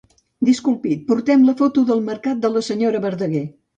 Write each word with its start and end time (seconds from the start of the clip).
Disculpi, 0.47 0.95
portem 1.11 1.45
la 1.49 1.55
foto 1.59 1.83
del 1.91 2.03
mercat 2.09 2.43
de 2.47 2.51
la 2.55 2.65
senyora 2.71 3.03
Verdaguer. 3.09 3.45